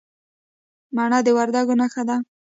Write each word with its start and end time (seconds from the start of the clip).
مڼه 0.95 1.19
د 1.25 1.27
وردګو 1.37 1.73
نښه 1.79 2.03
ده. 2.07 2.15